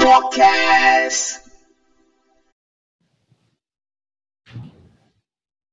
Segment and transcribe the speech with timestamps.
[0.00, 1.44] Podcast.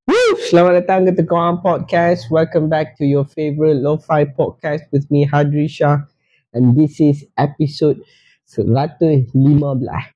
[0.03, 0.35] Woo!
[0.43, 2.27] Selamat datang ke Tengkorak Podcast.
[2.27, 6.03] Welcome back to your favorite lo-fi podcast with me Hadri Shah
[6.51, 8.03] and this is episode
[8.51, 10.14] 115.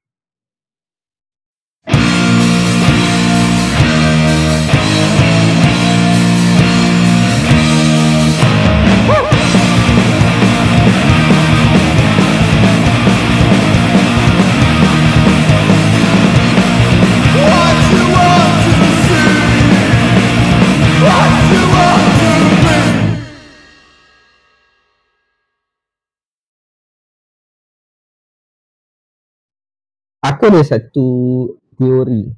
[30.29, 31.07] Aku ada satu
[31.73, 32.29] teori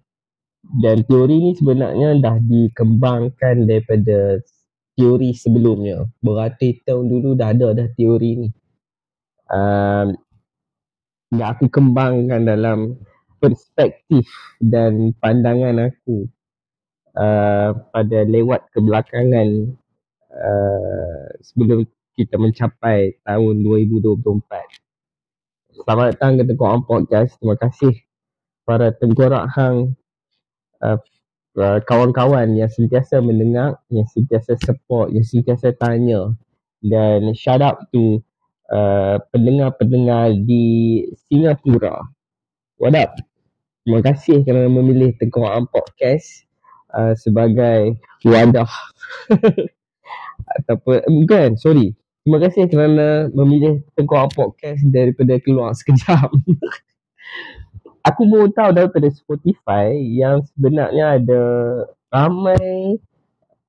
[0.80, 4.40] dan teori ni sebenarnya dah dikembangkan daripada
[4.95, 6.08] teori sebelumnya.
[6.23, 8.49] Beratus tahun dulu dah ada dah teori ni.
[9.52, 10.16] Um,
[11.35, 12.96] yang aku kembangkan dalam
[13.43, 14.24] perspektif
[14.63, 16.32] dan pandangan aku
[17.20, 19.76] uh, pada lewat kebelakangan
[20.32, 21.84] uh, sebelum
[22.15, 24.80] kita mencapai tahun 2024.
[25.82, 27.41] Selamat datang ke Tengkorak Podcast.
[27.41, 28.05] Terima kasih
[28.70, 29.98] para tengkorak hang
[30.77, 31.01] uh,
[31.57, 36.37] uh, kawan-kawan yang sentiasa mendengar, yang sentiasa support, yang sentiasa tanya
[36.85, 38.21] dan shout out to
[38.70, 42.05] uh, pendengar-pendengar di Singapura.
[42.77, 43.18] What up?
[43.82, 46.46] Terima kasih kerana memilih Tengkorak Podcast
[46.93, 48.70] uh, sebagai wadah
[50.62, 56.30] ataupun bukan sorry terima kasih kerana memilih Tengkorak Podcast daripada keluar sekejap.
[58.02, 61.42] Aku baru tahu daripada Spotify yang sebenarnya ada
[62.10, 62.98] ramai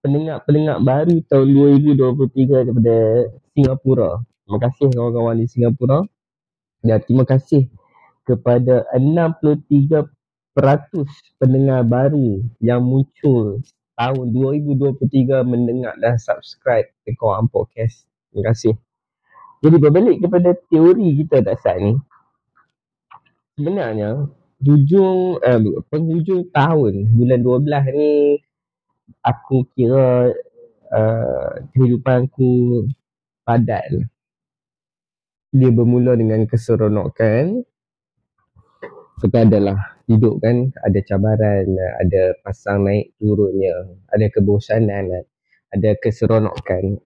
[0.00, 1.48] pendengar-pendengar baru tahun
[1.95, 2.97] 2023 daripada
[3.53, 4.11] Singapura.
[4.42, 5.98] Terima kasih kawan-kawan di Singapura.
[6.83, 7.70] Dan terima kasih
[8.27, 10.08] kepada 63
[10.53, 11.08] peratus
[11.39, 13.62] pendengar baru yang muncul
[13.96, 18.11] tahun 2023 mendengar dan subscribe kawan podcast.
[18.32, 18.74] Terima kasih.
[19.62, 21.94] Jadi berbalik kepada teori kita tak saat ni.
[23.60, 24.26] Sebenarnya
[24.64, 25.60] hujung eh,
[25.92, 28.10] penghujung tahun bulan 12 ni
[29.20, 30.32] aku kira
[30.90, 32.84] uh, kehidupan aku
[33.44, 34.08] padat lah.
[35.52, 37.68] Dia bermula dengan keseronokan.
[39.22, 39.78] Tapi adalah
[40.10, 41.66] hidup kan ada cabaran,
[42.02, 45.22] ada pasang naik turunnya, ada kebosanan,
[45.70, 46.98] ada keseronokan.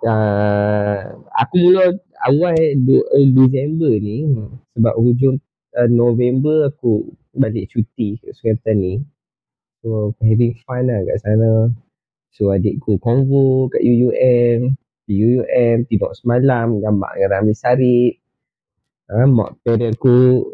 [0.00, 1.92] Uh, aku mula
[2.24, 4.24] awal du- uh, Disember ni
[4.72, 5.36] sebab hujung
[5.76, 7.04] uh, November aku
[7.36, 8.94] balik cuti kat Sungai Petani.
[9.80, 11.72] So aku having fun lah kat sana.
[12.34, 14.74] So adikku convo kat UUM.
[15.08, 18.14] Di UUM tidur semalam gambar dengan Ramli Sarip.
[19.10, 20.46] Ha, mak parent aku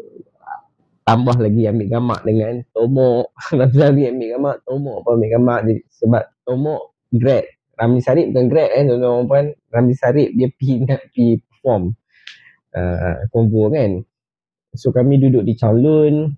[1.07, 3.31] tambah lagi ambil gambar dengan Tomok.
[3.57, 5.57] Ramli Sarip ambil gambar, Tomok pun ambil gambar.
[5.97, 6.81] Sebab Tomok
[7.15, 7.56] grad.
[7.77, 9.45] Ramli Sarip bukan grad eh tuan-tuan dan puan.
[9.69, 11.83] Ramli Sarip dia pergi nak pergi perform.
[12.73, 13.91] Uh, convo kan.
[14.73, 16.33] So kami duduk di Chalun.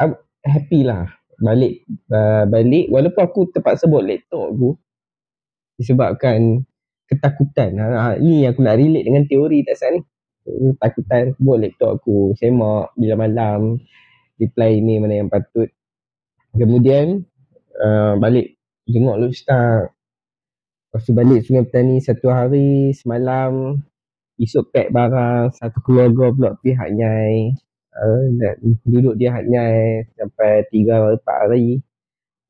[0.00, 0.12] I'm
[0.42, 1.06] happy lah
[1.42, 1.82] balik
[2.14, 4.70] uh, balik walaupun aku terpaksa bawa laptop aku
[5.76, 6.62] disebabkan
[7.10, 7.76] ketakutan.
[7.82, 10.00] Ha, ha, ni aku nak relate dengan teori tak saat ni.
[10.46, 13.82] Ketakutan bawa laptop aku semak bila malam
[14.38, 15.68] reply email mana yang patut.
[16.54, 17.26] Kemudian
[17.76, 18.56] uh, balik
[18.86, 19.92] jenguk lu start.
[20.92, 23.80] Lepas tu balik Sungai Petani satu hari semalam
[24.36, 27.56] esok pack barang satu keluarga pula pihak Nyai.
[27.96, 28.28] Uh,
[28.84, 31.80] duduk dia hak Nyai sampai tiga empat hari.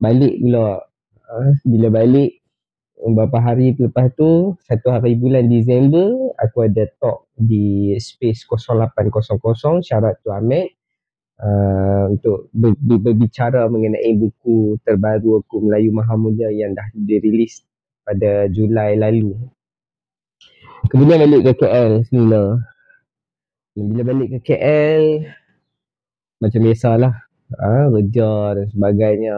[0.02, 0.82] Balik pula.
[1.22, 2.42] Uh, bila balik
[2.98, 10.18] beberapa hari lepas tu satu hari bulan Disember aku ada talk di space 0800 syarat
[10.18, 10.66] tu Ahmed
[11.38, 17.62] uh, untuk ber, ber, berbicara mengenai buku terbaru aku Melayu Mahamulia yang dah dirilis
[18.02, 19.34] pada Julai lalu.
[20.90, 22.58] Kemudian balik ke KL semula
[23.72, 25.24] bila balik ke KL
[26.42, 27.14] macam biasalah.
[27.52, 29.36] Ha, kerja dan sebagainya.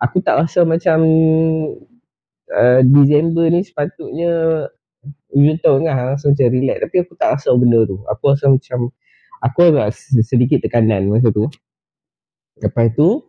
[0.00, 1.04] Aku tak rasa macam
[2.48, 4.64] uh, Disember ni sepatutnya
[5.32, 6.76] hujung tahun kan rasa macam relax.
[6.88, 8.00] Tapi aku tak rasa benda tu.
[8.08, 8.92] Aku rasa macam
[9.40, 9.88] aku agak
[10.24, 11.48] sedikit tekanan masa tu.
[12.60, 13.28] Lepas tu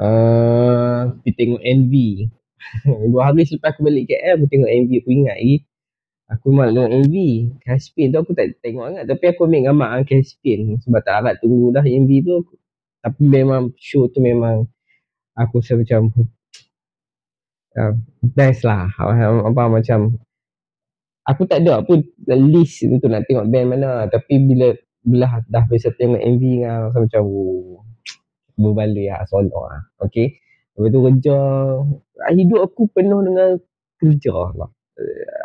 [0.00, 1.94] uh, pergi tengok NV
[3.12, 5.56] dua hari selepas aku balik KL aku tengok NV aku ingat lagi.
[6.28, 7.14] Aku memang tengok NV
[7.64, 9.04] Caspian tu aku tak tengok sangat.
[9.08, 12.36] Tapi aku ambil gambar dengan Caspian sebab tak harap tunggu dah NV tu.
[13.00, 14.68] Tapi memang show tu memang
[15.32, 16.12] aku rasa macam
[17.78, 18.92] uh, best lah.
[18.92, 20.20] Apa, macam
[21.24, 24.04] aku tak ada pun list untuk nak tengok band mana.
[24.12, 27.80] Tapi bila bila dah biasa tengok MV kan rasa macam oh,
[28.60, 29.82] berbalik lah seronok lah.
[30.04, 30.44] Okay
[30.78, 31.38] lepas tu kerja
[32.34, 33.58] hidup aku penuh dengan
[33.98, 34.70] kerja lah.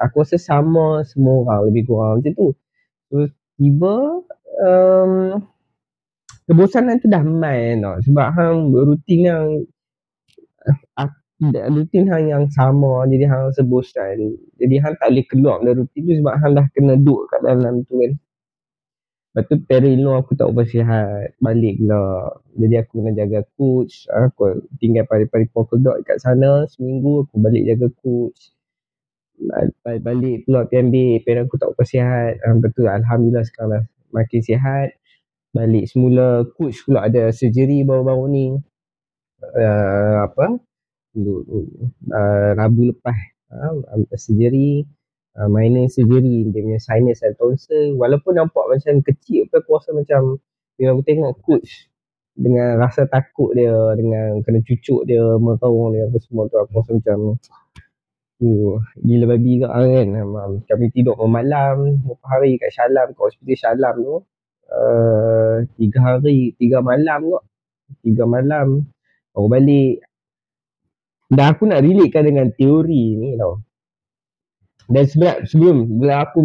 [0.06, 2.50] Aku rasa sama semua orang lebih kurang macam tu.
[3.14, 3.30] So,
[3.62, 3.96] tiba
[4.66, 5.12] um,
[6.50, 8.02] kebosanan tu dah main tau.
[8.02, 9.46] Sebab hang rutin yang
[11.52, 14.38] rutin hang yang sama jadi hang rasa bosan.
[14.58, 17.84] Jadi hang tak boleh keluar dari rutin tu sebab hang dah kena duduk kat dalam
[17.86, 18.12] tu kan
[19.34, 22.38] Lepas tu Perino aku tak bersihat balik lah.
[22.54, 24.06] Jadi aku kena jaga coach.
[24.14, 26.70] Aku tinggal pari-pari pokok dot kat sana.
[26.70, 28.54] Seminggu aku balik jaga coach.
[29.82, 31.26] Balik pula PMB.
[31.26, 32.46] Parent aku tak bersihat.
[32.62, 33.84] Betul Alhamdulillah sekarang dah
[34.14, 35.02] makin sihat.
[35.50, 38.46] Balik semula coach pula ada surgery baru-baru ni.
[39.42, 40.62] Uh, apa?
[41.18, 43.18] Uh, Rabu lepas.
[43.50, 43.82] Uh,
[44.14, 44.86] surgery
[45.38, 47.98] uh, minor surgery dia punya sinus dan tonsil.
[47.98, 50.42] Walaupun nampak macam kecil tapi aku rasa macam
[50.78, 51.90] bila aku tengok coach
[52.34, 56.92] dengan rasa takut dia dengan kena cucuk dia merong dia apa semua tu aku rasa
[56.98, 57.20] macam
[58.42, 58.74] uh,
[59.06, 60.08] gila babi ke kan?
[60.18, 64.18] Um, kami tidur malam beberapa hari kat Shalam kat hospital Shalam tu.
[64.74, 67.44] Uh, tiga hari tiga malam kot
[68.02, 68.90] tiga malam
[69.34, 70.02] baru balik.
[71.34, 73.62] Dan aku nak relate kan dengan teori ni tau
[74.92, 76.44] dan sebelum sebelum bila aku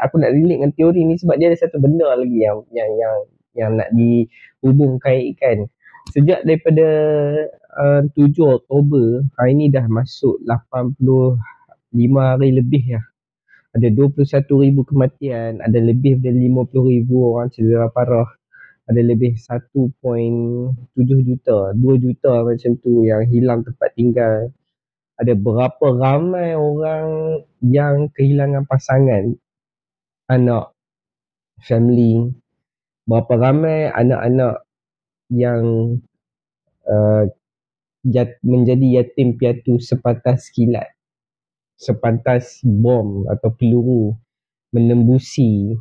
[0.00, 3.16] aku nak relate dengan teori ni sebab dia ada satu benda lagi yang yang yang
[3.52, 5.68] yang nak dihubung kaitkan.
[6.14, 6.86] Sejak daripada
[7.76, 11.36] uh, 7 Oktober, hari ni dah masuk 85
[12.14, 13.02] hari lebih ya.
[13.76, 18.30] Ada 21,000 kematian, ada lebih dari 50,000 orang cedera parah.
[18.86, 19.90] Ada lebih 1.7
[21.26, 24.54] juta, 2 juta macam tu yang hilang tempat tinggal
[25.16, 29.32] ada berapa ramai orang yang kehilangan pasangan?
[30.28, 30.76] Anak
[31.64, 32.36] family.
[33.06, 34.66] Berapa ramai anak-anak
[35.30, 35.62] yang
[36.84, 37.24] uh,
[38.04, 40.90] jat, menjadi yatim piatu sepantas kilat?
[41.76, 44.16] Sepantas bom atau peluru
[44.72, 45.76] menembusi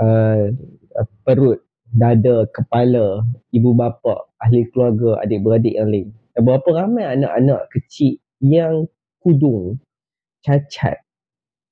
[0.00, 0.48] uh,
[1.24, 1.60] perut
[1.92, 3.20] dada kepala
[3.52, 6.08] ibu bapa ahli keluarga adik-beradik yang lain.
[6.32, 8.90] Berapa ramai anak-anak kecil yang
[9.22, 9.78] kudung,
[10.42, 10.98] cacat,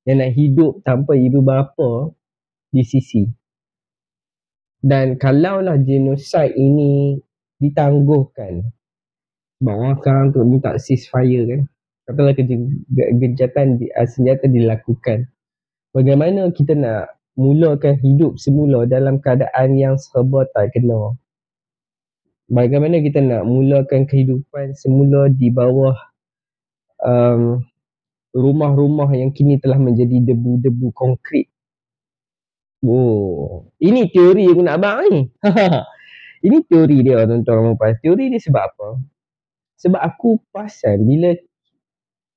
[0.06, 2.14] yang nak hidup tanpa ibu bapa
[2.70, 3.26] di sisi.
[4.80, 7.20] Dan kalaulah genosid ini
[7.60, 8.64] ditangguhkan,
[9.60, 11.60] bahawa sekarang tu minta ceasefire kan,
[12.08, 15.28] katalah kejahatan uh, senjata dilakukan.
[15.92, 21.18] Bagaimana kita nak mulakan hidup semula dalam keadaan yang serba tak kena?
[22.50, 25.94] Bagaimana kita nak mulakan kehidupan semula di bawah
[27.04, 27.64] um,
[28.34, 31.50] rumah-rumah yang kini telah menjadi debu-debu konkrit.
[32.80, 35.20] Oh, ini teori aku nak abang ni.
[36.46, 37.92] ini teori dia tuan-tuan dan puan.
[38.00, 38.88] Teori dia sebab apa?
[39.76, 41.36] Sebab aku pasal bila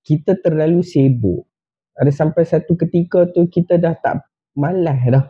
[0.04, 1.48] kita terlalu sibuk.
[1.96, 4.28] Ada sampai satu ketika tu kita dah tak
[4.58, 5.26] malas dah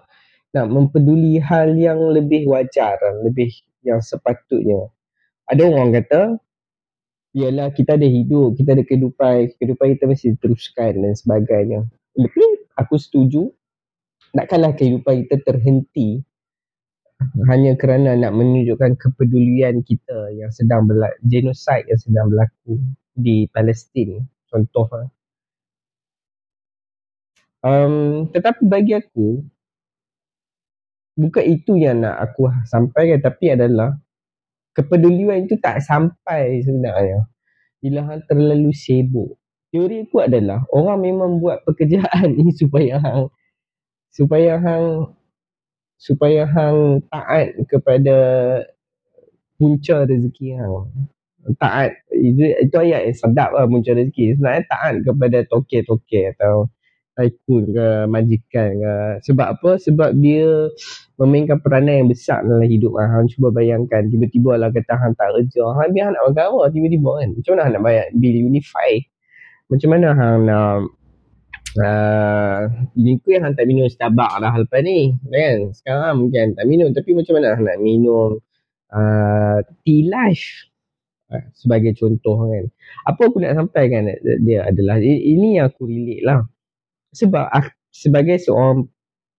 [0.53, 3.49] nak mempeduli hal yang lebih wajar, lebih
[3.81, 4.89] yang sepatutnya.
[5.49, 6.21] Ada orang kata
[7.33, 11.81] Yalah kita ada hidup, kita ada kehidupan, kehidupan kita mesti diteruskan dan sebagainya.
[12.13, 12.45] Tapi
[12.77, 13.49] aku setuju,
[14.37, 16.21] takkanlah kehidupan kita terhenti
[17.49, 22.77] hanya kerana nak menunjukkan kepedulian kita yang sedang berlaku, genosid yang sedang berlaku
[23.17, 24.21] di Palestin.
[24.45, 25.09] Contoh.
[27.63, 29.41] Um, tetapi bagi aku,
[31.17, 33.97] bukan itu yang nak aku sampaikan tapi adalah
[34.73, 37.29] kepedulian itu tak sampai sebenarnya
[37.83, 39.35] bila hang terlalu sibuk.
[39.75, 43.27] Teori aku adalah orang memang buat pekerjaan ni supaya hang
[44.07, 45.11] supaya hang
[45.99, 48.17] supaya hang taat kepada
[49.59, 50.73] punca rezeki hang.
[51.59, 54.39] Taat itu, itu ayat yang sedap lah punca rezeki.
[54.39, 56.71] Sebenarnya taat kepada toke-toke atau
[57.13, 58.95] tycoon ke majikan ke.
[59.29, 59.71] Sebab apa?
[59.77, 60.69] Sebab dia
[61.21, 63.07] memainkan peranan yang besar dalam hidup kan.
[63.13, 65.63] Hang cuba bayangkan tiba-tiba lah kata hang tak kerja.
[65.77, 67.29] Hang biar nak makan apa tiba-tiba kan.
[67.37, 68.91] Macam mana hang nak bayar bil unify?
[69.69, 70.75] Macam mana hang nak
[71.79, 72.59] uh,
[72.97, 75.57] Minggu yang hang tak minum Starbucks dah lepas ni kan.
[75.73, 78.41] Sekarang mungkin tak minum tapi macam mana nak minum
[78.93, 80.69] uh, tea life
[81.29, 82.65] uh, sebagai contoh kan.
[83.05, 84.09] Apa aku nak sampaikan
[84.41, 86.41] dia adalah ini yang aku relate lah.
[87.13, 88.89] Sebab aku, sebagai seorang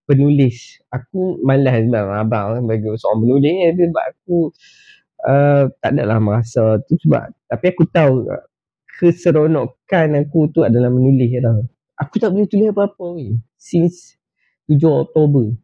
[0.05, 4.37] penulis aku malas bang abang bagi seorang penulis ni sebab aku
[5.25, 8.29] uh, tak adalah merasa tu sebab tapi aku tahu
[9.01, 11.57] keseronokan aku tu adalah menulis lah
[11.99, 13.35] aku tak boleh tulis apa-apa weh.
[13.59, 14.19] Since
[14.67, 15.55] 7 Oktober.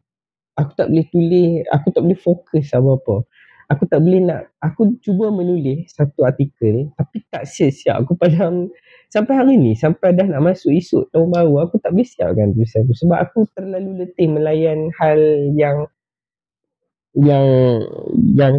[0.59, 3.23] Aku tak boleh tulis, aku tak boleh fokus apa-apa.
[3.71, 8.03] Aku tak boleh nak, aku cuba menulis satu artikel tapi tak siap-siap.
[8.03, 8.67] Aku padam
[9.07, 12.83] sampai hari ni, sampai dah nak masuk esok tahun baru, aku tak boleh siapkan tulisan
[12.83, 12.95] tu.
[12.99, 15.19] Sebab aku terlalu letih melayan hal
[15.55, 15.87] yang
[17.15, 17.47] yang
[18.35, 18.53] yang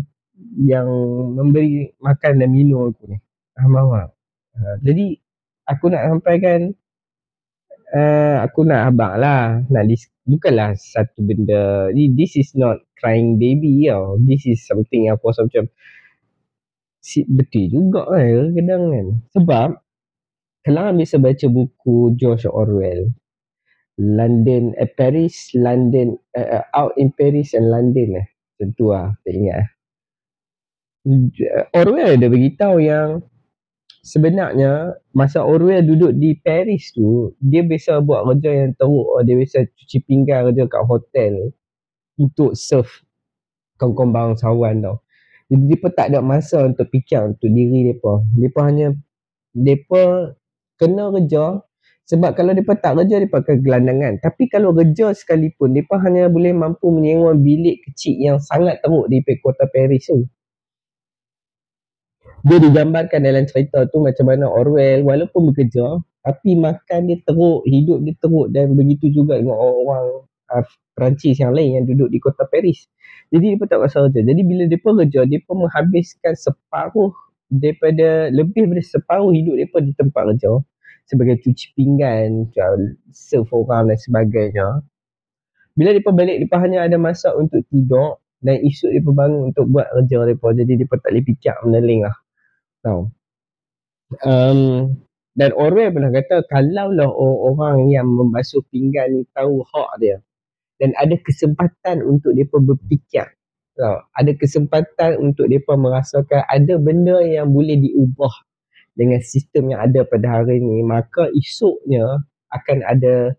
[0.60, 0.88] yang
[1.36, 3.20] memberi makan dan minum aku ni.
[3.52, 3.68] Tak?
[3.68, 5.16] Uh, jadi
[5.68, 6.72] aku nak sampaikan
[7.94, 9.62] uh, aku nak abang lah.
[9.68, 11.88] Nak dis- bukanlah satu benda.
[11.94, 14.18] This is not crying baby tau.
[14.22, 15.68] This is something yang aku rasa macam
[17.02, 19.06] si, betul juga kan kadang kan.
[19.36, 19.68] Sebab
[20.62, 23.10] kalau biasa baca buku George Orwell.
[24.00, 28.26] London eh, Paris London uh, out in Paris and London eh.
[28.56, 29.58] Tentu lah tak ingat.
[29.60, 29.68] Eh
[31.76, 33.20] Orwell ada beritahu yang
[34.02, 39.08] sebenarnya masa Orwell duduk di Paris tu dia biasa buat kerja yang teruk.
[39.24, 41.54] Dia biasa cuci pinggan kerja kat hotel
[42.18, 42.90] untuk serve
[43.78, 44.96] kawan-kawan bangsawan tau.
[45.50, 48.12] Jadi dia tak ada masa untuk fikir untuk diri mereka.
[48.34, 48.88] Mereka hanya
[49.54, 50.02] mereka
[50.76, 51.44] kena kerja.
[52.02, 54.12] Sebab kalau mereka tak kerja mereka akan gelandangan.
[54.18, 59.22] Tapi kalau kerja sekalipun mereka hanya boleh mampu menyewa bilik kecil yang sangat teruk di
[59.38, 60.26] kota Paris tu
[62.42, 67.98] dia digambarkan dalam cerita tu macam mana Orwell walaupun bekerja tapi makan dia teruk, hidup
[68.06, 70.06] dia teruk dan begitu juga dengan orang-orang
[70.54, 72.86] uh, Perancis yang lain yang duduk di kota Paris.
[73.34, 74.20] Jadi dia tak rasa kerja.
[74.22, 77.10] Jadi bila dia kerja, dia pun menghabiskan separuh
[77.50, 80.62] daripada, lebih daripada separuh hidup dia di tempat kerja
[81.10, 82.46] sebagai cuci pinggan,
[83.10, 84.68] serve orang dan sebagainya.
[85.74, 89.88] Bila dia balik, dia hanya ada masa untuk tidur dan esok dia bangun untuk buat
[89.90, 92.21] kerja dia Jadi dia tak boleh fikir meneling lah.
[92.82, 93.02] Tahu.
[94.26, 94.60] Um,
[95.32, 100.20] dan Orwell pernah kata kalau lah orang yang membasuh pinggan ni tahu hak dia
[100.76, 103.32] dan ada kesempatan untuk dia berfikir.
[103.78, 103.96] Tahu.
[104.18, 108.34] Ada kesempatan untuk dia merasakan ada benda yang boleh diubah
[108.92, 113.32] dengan sistem yang ada pada hari ini maka esoknya akan ada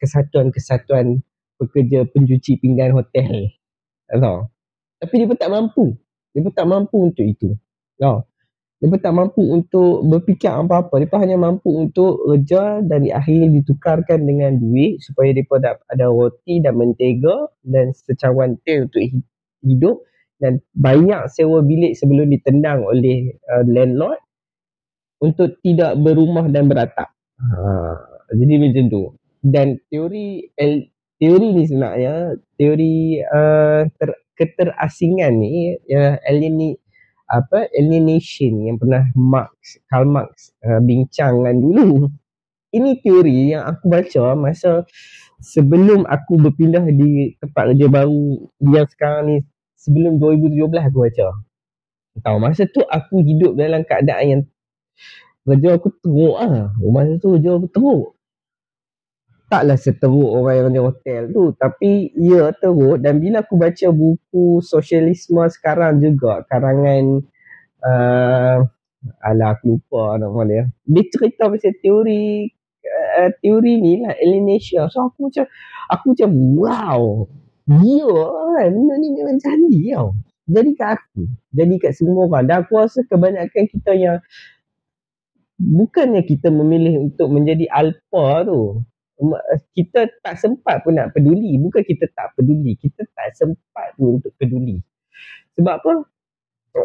[0.00, 1.20] kesatuan-kesatuan
[1.60, 3.52] pekerja pencuci pinggan hotel.
[4.08, 4.48] Tahu.
[5.04, 5.84] Tapi dia pun tak mampu.
[6.32, 7.52] Dia pun tak mampu untuk itu.
[8.82, 11.00] Mereka tak mampu untuk berfikir apa-apa.
[11.00, 16.06] Mereka hanya mampu untuk kerja dan di akhirnya ditukarkan dengan duit supaya mereka dapat ada
[16.10, 19.00] roti dan mentega dan secawan teh untuk
[19.64, 19.96] hidup
[20.42, 24.20] dan banyak sewa bilik sebelum ditendang oleh uh, landlord
[25.24, 27.08] untuk tidak berumah dan beratap.
[27.40, 27.56] Ha,
[28.36, 29.02] jadi macam tu.
[29.40, 30.52] Dan teori
[31.16, 36.83] teori ni sebenarnya teori uh, ter, keterasingan ni ya, alienation
[37.34, 42.06] apa alienation yang pernah Marx Karl Marx uh, bincangkan dulu.
[42.74, 44.82] Ini teori yang aku baca masa
[45.38, 49.36] sebelum aku berpindah di tempat kerja baru yang sekarang ni
[49.78, 51.26] sebelum 2017 aku baca.
[52.18, 54.42] Tahu masa tu aku hidup dalam keadaan yang
[55.44, 58.13] kerja aku teruk ah masa tu kerja aku teruk
[59.54, 61.54] taklah seteruk orang yang di hotel tu.
[61.54, 62.98] Tapi ya teruk.
[62.98, 67.22] Dan bila aku baca buku sosialisme sekarang juga karangan
[67.86, 68.58] uh,
[69.22, 70.62] alah aku lupa nama dia.
[70.82, 72.50] Dia cerita pasal teori
[72.82, 74.90] uh, teori ni lah alienation.
[74.90, 75.46] So aku macam
[75.86, 77.02] aku macam wow.
[77.64, 78.10] Dia
[78.58, 78.68] kan?
[78.74, 80.08] Benda ni memang canggih tau.
[80.44, 82.44] Jadi kat aku jadi kat semua orang.
[82.50, 84.18] Dan aku rasa kebanyakan kita yang
[85.54, 88.82] bukannya kita memilih untuk menjadi alpha tu
[89.74, 91.54] kita tak sempat pun nak peduli.
[91.62, 94.82] Bukan kita tak peduli kita tak sempat pun untuk peduli.
[95.54, 95.92] Sebab apa?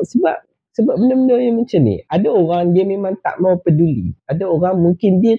[0.05, 0.36] Sebab
[0.69, 4.13] sebab benda-benda yang macam ni ada orang dia memang tak mau peduli.
[4.29, 5.36] Ada orang mungkin dia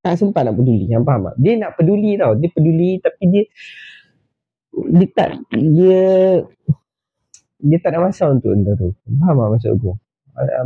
[0.00, 0.86] tak sempat nak peduli.
[0.88, 1.36] Yang faham tak?
[1.42, 2.32] Dia nak peduli tau.
[2.38, 3.44] Dia peduli tapi dia
[4.94, 6.02] dia tak dia
[7.60, 8.94] dia tak ada masa untuk benda tu.
[9.18, 9.92] Faham tak maksud aku?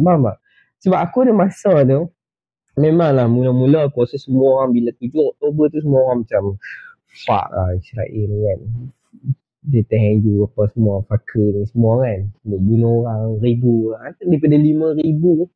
[0.05, 0.37] Faham tak?
[0.85, 2.13] Sebab aku ada masa tu
[2.75, 6.43] memanglah mula-mula aku rasa semua orang bila 7 Oktober tu semua orang macam
[7.15, 8.61] fuck lah Israel ni kan.
[9.65, 9.81] Dia
[10.45, 12.21] apa semua fucker ni semua kan.
[12.45, 15.49] Untuk bunuh orang ribu ha, daripada lima ribu.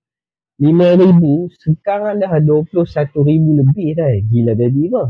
[0.58, 4.10] Lima ribu sekarang dah dua puluh satu ribu lebih dah.
[4.26, 5.04] Gila jadi apa?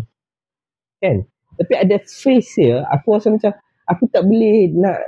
[0.99, 1.17] Kan?
[1.59, 3.53] Tapi ada face dia aku rasa macam
[3.89, 4.99] aku tak boleh nak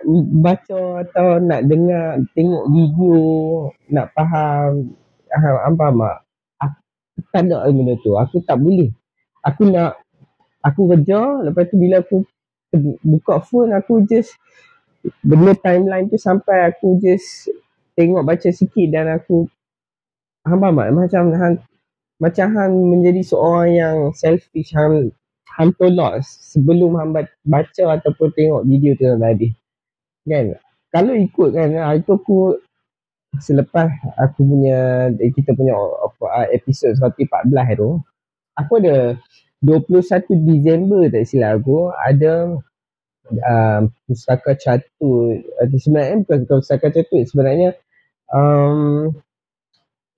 [0.40, 3.19] baca atau nak dengar tengok video
[3.92, 4.97] nak faham
[5.30, 6.30] apa mak
[7.31, 8.15] tak ada benda tu.
[8.19, 8.91] Aku tak boleh.
[9.47, 9.99] Aku nak,
[10.61, 12.27] aku kerja, lepas tu bila aku
[13.03, 14.37] buka phone, aku just,
[15.25, 17.49] benda timeline tu sampai aku just
[17.97, 19.49] tengok baca sikit dan aku,
[20.45, 21.57] hamba mak, macam hang,
[22.21, 25.09] macam hang menjadi seorang yang selfish hang
[25.57, 27.11] hang tolak sebelum hang
[27.49, 29.49] baca ataupun tengok video tu tadi
[30.29, 30.53] kan
[30.93, 32.61] kalau ikut kan ah, itu aku
[33.39, 33.87] selepas
[34.19, 38.03] aku punya eh, kita punya apa ah, episod 114 tu
[38.59, 39.15] aku ada
[39.63, 42.59] 21 Disember tak silap aku ada
[43.31, 47.79] uh, pustaka catur uh, sebenarnya bukan pustaka catur sebenarnya
[48.35, 49.15] um,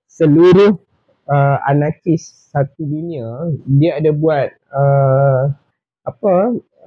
[0.09, 0.81] seluruh
[1.29, 5.53] uh, anarkis satu dunia dia ada buat uh,
[6.03, 6.33] apa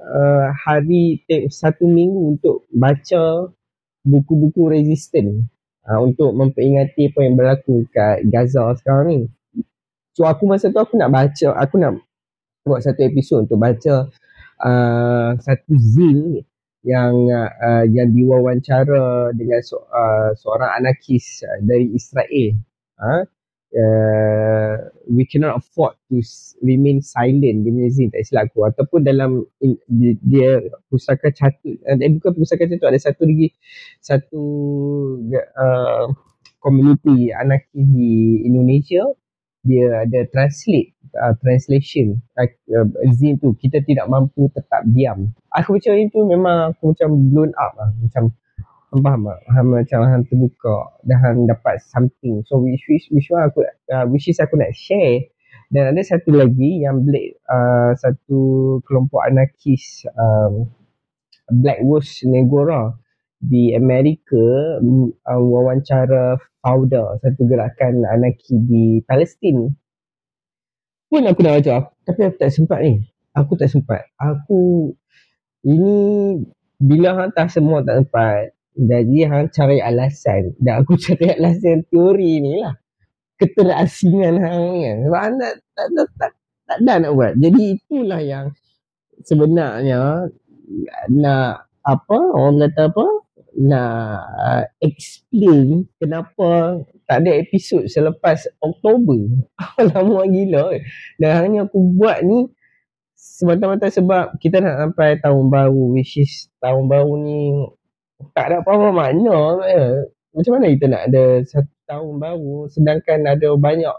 [0.03, 3.47] uh, hari satu minggu untuk baca
[4.03, 5.47] buku-buku resisten
[5.87, 9.19] uh, untuk memperingati apa yang berlaku kat Gaza sekarang ni.
[10.13, 12.01] So aku masa tu aku nak baca, aku nak
[12.67, 14.11] buat satu episod untuk baca
[14.59, 16.43] uh, satu zin
[16.83, 22.59] yang uh, yang diwawancara dengan so, uh, seorang anarkis uh, dari Israel.
[22.97, 23.23] Uh,
[23.75, 24.73] uh,
[25.09, 26.21] we cannot afford to
[26.63, 27.63] remain silent.
[27.63, 28.67] Punya zin tak silap aku.
[28.67, 30.49] Ataupun dalam in, dia, dia
[30.87, 33.51] pusaka catut eh, bukan pusaka catut ada satu lagi
[33.99, 34.43] satu
[35.35, 36.05] uh,
[36.63, 39.03] community anarkis di Indonesia
[39.67, 43.51] dia ada translate uh, translation uh, uh, zin tu.
[43.59, 45.35] Kita tidak mampu tetap diam.
[45.59, 47.89] Aku baca itu memang aku macam blown up lah.
[47.99, 48.31] Macam
[48.91, 49.39] faham tak?
[49.51, 50.77] Faham macam hang terbuka.
[51.03, 52.43] Dan hang dapat something.
[52.47, 55.27] So which which which one aku uh, which is aku nak share.
[55.67, 58.39] Dan ada satu lagi yang Blake uh, satu
[58.87, 60.71] kelompok anarkis um,
[61.51, 62.95] Black Wolves Negora
[63.43, 69.75] di Amerika um, wawancara founder satu gerakan anarki di Palestin
[71.11, 73.03] pun aku nak baca tapi aku tak sempat ni.
[73.35, 74.07] Aku tak sempat.
[74.17, 74.95] Aku
[75.67, 75.95] ini
[76.79, 80.53] bila hantar semua tak sempat jadi hang cari alasan.
[80.61, 82.77] Dan aku cari alasan teori ni lah.
[83.41, 84.97] Keterasingan hang ni kan.
[85.09, 86.31] Sebab hang tak, tak, tak,
[86.69, 87.33] tak, tak nak buat.
[87.37, 88.47] Jadi itulah yang
[89.25, 90.29] sebenarnya
[91.09, 93.05] nak apa orang kata apa
[93.57, 99.25] nak uh, explain kenapa tak ada episod selepas Oktober.
[99.89, 100.77] Lama gila.
[101.17, 102.51] Dan hanya aku buat ni
[103.17, 107.65] semata-mata sebab kita nak sampai tahun baru which is tahun baru ni
[108.33, 109.85] tak ada apa-apa makna ya.
[110.33, 113.95] Macam mana kita nak ada satu tahun baru sedangkan ada banyak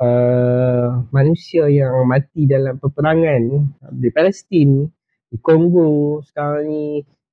[0.00, 4.88] uh, manusia yang mati dalam peperangan di Palestin,
[5.30, 6.84] di Kongo sekarang ni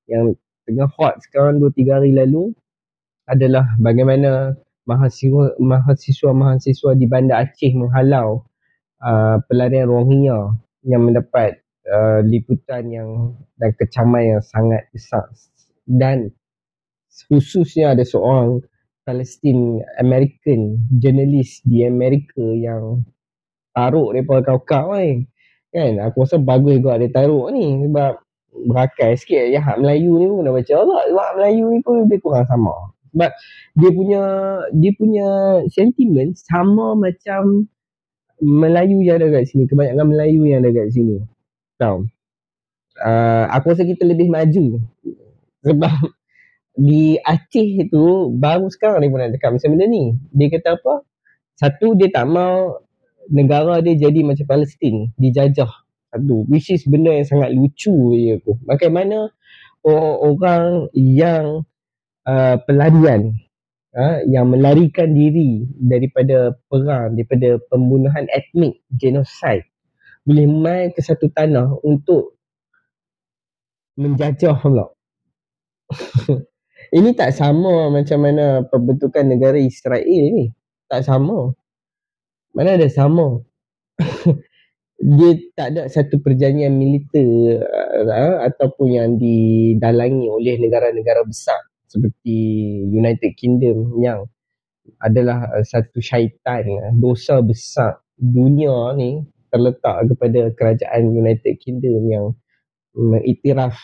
[0.06, 0.36] yang
[0.68, 2.52] tengah hot sekarang 2-3 hari lalu
[3.28, 4.56] adalah bagaimana
[4.88, 8.44] mahasiswa mahasiswa mahasiswa di Bandar Aceh menghalau
[9.04, 10.56] uh, pelarian Rohingya
[10.88, 13.10] yang mendapat uh, liputan yang
[13.60, 15.28] dan kecaman yang sangat besar
[15.88, 16.36] dan
[17.32, 18.62] khususnya ada seorang
[19.08, 23.08] Palestin American journalist di Amerika yang
[23.72, 25.24] taruh daripada kau-kau ni.
[25.72, 26.04] Kan?
[26.04, 28.20] Aku rasa bagus juga dia taruh ni sebab
[28.68, 32.20] berakai sikit ya hak Melayu ni pun dah baca tak sebab Melayu ni pun lebih
[32.20, 32.76] kurang sama.
[33.16, 33.32] Sebab
[33.80, 34.24] dia punya
[34.76, 35.28] dia punya
[35.72, 37.72] sentimen sama macam
[38.44, 39.66] Melayu yang ada kat sini.
[39.66, 41.24] Kebanyakan Melayu yang ada kat sini.
[41.80, 42.06] Tahu?
[42.98, 44.82] Uh, aku rasa kita lebih maju
[45.66, 45.98] sebab
[46.88, 50.04] di Aceh tu baru sekarang dia pun nak cakap macam benda ni.
[50.34, 50.94] Dia kata apa?
[51.58, 52.78] Satu dia tak mau
[53.34, 55.72] negara dia jadi macam Palestin, dijajah.
[56.14, 56.46] Satu.
[56.46, 58.62] Which is benda yang sangat lucu je aku.
[58.64, 59.34] Bagaimana
[59.84, 61.66] orang yang
[62.28, 63.34] uh, pelarian
[63.96, 69.66] uh, yang melarikan diri daripada perang, daripada pembunuhan etnik, genocide
[70.28, 72.36] boleh main ke satu tanah untuk
[73.96, 74.92] menjajah pula.
[76.98, 80.52] Ini tak sama macam mana pembentukan negara Israel ni.
[80.88, 81.52] Tak sama.
[82.56, 83.44] Mana ada sama.
[84.98, 92.34] Dia tak ada satu perjanjian militer uh, ataupun yang didalangi oleh negara-negara besar seperti
[92.90, 94.26] United Kingdom yang
[94.98, 99.22] adalah uh, satu syaitan uh, dosa besar dunia ni
[99.54, 102.26] terletak kepada kerajaan United Kingdom yang
[102.98, 103.78] mengiktiraf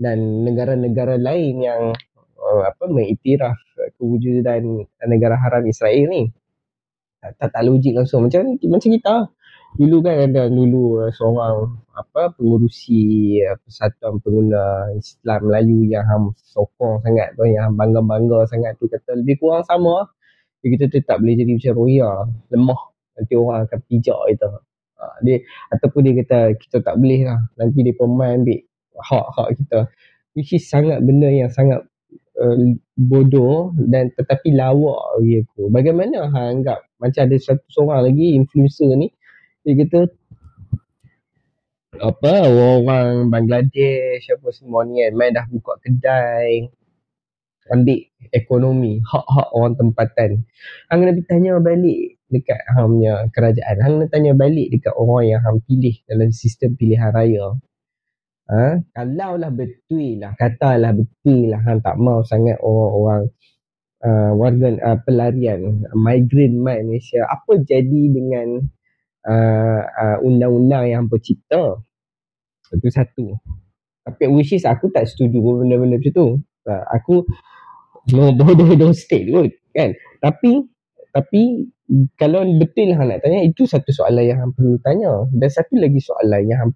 [0.00, 1.82] dan negara-negara lain yang
[2.42, 3.56] uh, apa mengiktiraf
[3.96, 6.30] kewujudan negara haram Israel ni.
[7.22, 8.26] Tak, tak, tak logik langsung.
[8.26, 9.16] Macam macam kita.
[9.72, 16.22] Dulu kan ada dulu uh, seorang apa pengurusi uh, persatuan pengguna Islam Melayu yang ham
[16.36, 18.84] sokong sangat tu yang bangga-bangga sangat tu.
[18.90, 20.12] Kata lebih kurang sama
[20.62, 22.10] kita tetap boleh jadi macam Roya
[22.52, 22.82] lemah.
[23.18, 24.50] Nanti orang akan pijak kita.
[25.02, 25.36] Ha, dia
[25.74, 27.40] ataupun dia kata kita tak boleh lah.
[27.58, 28.60] Nanti dia pemain ambil
[29.00, 29.80] hak-hak kita
[30.36, 31.84] which is sangat benda yang sangat
[32.40, 32.56] uh,
[32.96, 35.62] bodoh dan tetapi lawak bagi aku.
[35.68, 39.08] Bagaimana hang anggap macam ada satu seorang lagi influencer ni
[39.62, 40.10] dia kata
[42.02, 46.66] apa orang Bangladesh apa semua ni kan main dah buka kedai
[47.70, 48.00] ambil
[48.34, 50.30] ekonomi hak-hak orang tempatan.
[50.90, 53.76] Hang kena tanya balik dekat hang punya kerajaan.
[53.78, 57.54] Hang kena tanya balik dekat orang yang hang pilih dalam sistem pilihan raya.
[58.50, 58.82] Ha?
[58.94, 63.30] Kalau lah betul lah, katalah betul lah hang tak mau sangat orang-orang
[64.02, 68.60] uh, warga uh, pelarian, migrant Malaysia, apa jadi dengan
[69.26, 71.80] uh, uh, undang-undang yang hampa cipta?
[72.72, 73.38] Itu satu.
[74.02, 76.26] Tapi which is aku tak setuju benda-benda macam tu.
[76.66, 77.22] Uh, aku
[78.10, 79.30] no border no state
[79.70, 79.94] kan.
[80.18, 80.71] Tapi
[81.12, 81.68] tapi
[82.16, 85.28] kalau betul lah nak tanya itu satu soalan yang hang perlu tanya.
[85.28, 86.72] Dan satu lagi soalan yang hang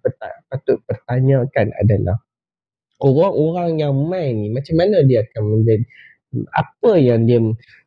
[0.52, 2.20] patut pertanyakan adalah
[3.00, 5.84] orang-orang yang main ni macam mana dia akan menjadi
[6.52, 7.40] apa yang dia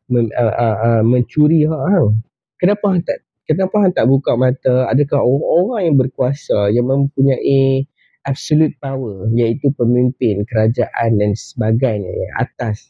[0.10, 2.26] men, uh, uh, uh, mencuri hang?
[2.58, 4.90] Kenapa hang tak kenapa hang tak buka mata?
[4.90, 7.86] Adakah orang-orang yang berkuasa yang mempunyai
[8.26, 12.90] absolute power iaitu pemimpin kerajaan dan sebagainya yang atas?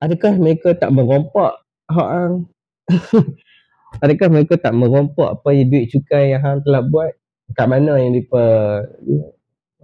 [0.00, 2.32] Adakah mereka tak merompak hang.
[4.02, 7.12] Adakah mereka tak merompak apa yang duit cukai yang hang telah buat?
[7.52, 8.44] Kat mana yang mereka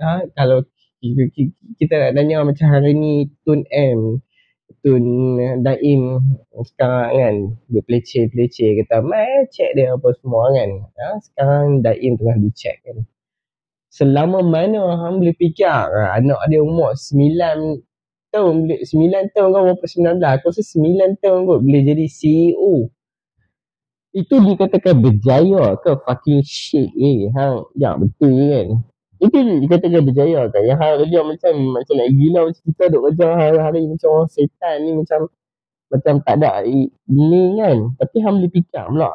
[0.01, 0.65] ha, kalau
[1.79, 4.25] kita nak tanya macam hari ni Tun M
[4.81, 6.03] Tun Daim
[6.65, 7.37] sekarang kan
[7.69, 10.71] dia peleceh-peleceh kata mai check dia apa semua kan.
[10.97, 13.05] Ha, sekarang Daim tengah dicek kan.
[13.93, 17.88] Selama mana hang boleh fikir ha, anak dia umur 9
[18.33, 22.93] tahun boleh 9 tahun kan berapa 19 aku rasa 9 tahun kot boleh jadi CEO
[24.17, 25.91] itu dikatakan berjaya ke?
[26.03, 27.29] Fucking shit eh.
[27.37, 28.69] Ha ya betul kan?
[29.21, 30.63] Itu dikatakan berjaya kan?
[30.65, 34.77] Yang hal dia macam macam nak gila macam kita duk kerja hari-hari macam orang setan
[34.87, 35.21] ni macam
[35.89, 37.77] macam tak ada ni kan?
[38.01, 39.13] Tapi hang boleh fikir pula.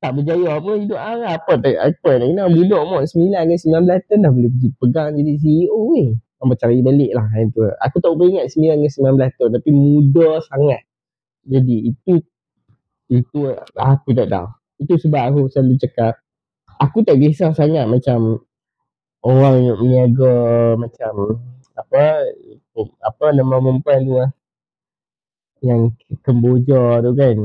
[0.00, 4.08] Tak berjaya apa hidup hang apa tak apa nak kena budak umur 9 ke 19
[4.08, 6.06] tahun dah boleh pergi pegang jadi CEO ni
[6.40, 7.68] Ambil cari balik lah itu.
[7.84, 10.80] Aku tak boleh ingat 9 ke 19 tahun tapi muda sangat.
[11.44, 12.20] Jadi itu
[13.12, 13.38] itu
[13.76, 14.48] aku tak tahu.
[14.80, 16.16] Itu sebab aku selalu cakap
[16.80, 18.40] aku tak kisah sangat macam
[19.20, 20.36] orang yang meniaga
[20.80, 21.44] macam
[21.76, 22.24] apa
[23.04, 24.30] apa nama perempuan tu lah.
[25.60, 25.92] Yang
[26.24, 27.36] Kemboja tu kan.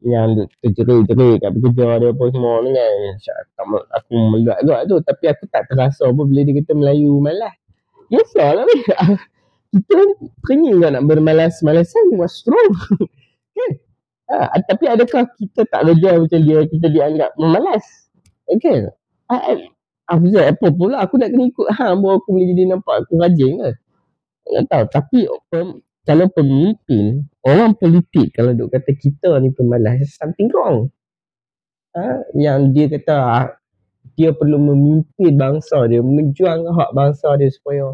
[0.00, 2.92] Yang terjerit-jerit kat pekerja dia apa semua ni kan.
[3.96, 4.12] Aku
[4.44, 4.96] juga tu.
[5.00, 7.56] Tapi aku tak terasa apa bila dia kata Melayu malas.
[8.10, 8.66] Biasalah
[9.72, 9.96] Kita
[10.42, 12.74] teringin kan nak bermalas-malasan What's wrong?
[13.54, 13.70] kan?
[14.30, 18.10] Ha, tapi adakah kita tak kerja macam dia Kita dianggap memalas?
[18.50, 18.90] Okay
[20.10, 23.14] Aku cakap apa pula aku nak kena ikut ha, Baru aku boleh jadi nampak aku
[23.22, 23.70] rajin ke
[24.50, 25.18] Tak tahu Tapi
[25.54, 25.66] pem,
[26.02, 30.90] kalau pemimpin Orang politik kalau duk kata kita ni pemalas Something wrong
[31.94, 33.14] ha, Yang dia kata
[34.20, 37.88] dia perlu memimpin bangsa dia menjuang hak bangsa dia supaya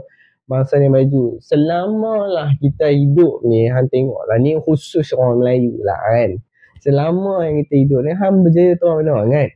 [0.51, 1.39] bangsa ni maju.
[1.43, 6.31] Selama lah kita hidup ni hang tengok lah ni khusus orang Melayu lah kan?
[6.83, 9.49] Selama yang kita hidup ni hang berjaya tu mana kan?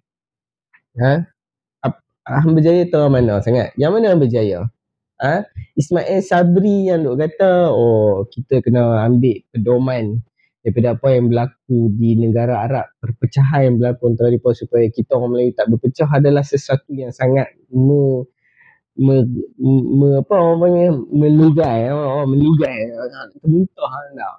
[0.99, 1.13] Ha?
[2.31, 3.75] Hang berjaya tu mana sangat?
[3.75, 4.59] Yang mana hang berjaya?
[5.23, 5.35] Ha?
[5.75, 10.23] Ismail Sabri yang duk kata oh kita kena ambil pedoman
[10.61, 15.31] daripada apa yang berlaku di negara Arab perpecahan yang berlaku antara mereka supaya kita orang
[15.33, 18.29] Melayu tak berpecah adalah sesuatu yang sangat me,
[19.01, 19.25] me,
[19.57, 21.89] me apa orang panggil melugai.
[21.97, 22.93] Oh, melugai.
[23.41, 24.31] Termuntah anda.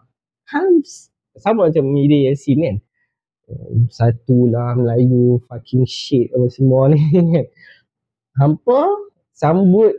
[0.54, 1.10] Hans
[1.42, 2.78] sama macam ide Yasin kan?
[3.90, 7.02] Satu lah Melayu fucking shit apa semua ni.
[7.02, 7.46] Kan
[8.40, 8.82] hampa
[9.34, 9.92] sambut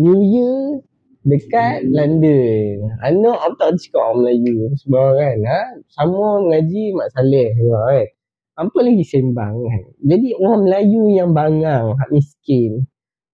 [0.00, 0.80] New Year
[1.26, 2.86] dekat London.
[3.02, 5.36] Anak aku tak cakap orang Melayu sebab kan.
[5.42, 5.62] Ha?
[5.98, 8.08] Sama mengaji Mak Saleh juga kan.
[8.56, 9.84] Apa lagi sembang kan.
[10.06, 12.86] Jadi orang Melayu yang bangang, hak miskin,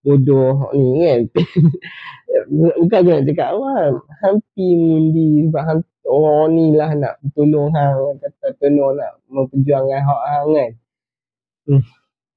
[0.03, 1.21] bodoh ni kan.
[2.81, 3.73] Bukan aku nak cakap apa.
[4.25, 8.17] Hampir mundi sebab orang ni lah nak tolong hang.
[8.19, 10.71] Kata tolong nak memperjuangkan hak hang kan.
[11.69, 11.83] Hmm.